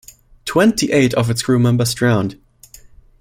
Twenty-eight 0.45 1.13
of 1.13 1.29
its 1.29 1.43
crew 1.43 1.59
members 1.59 1.93
drowned. 1.93 2.39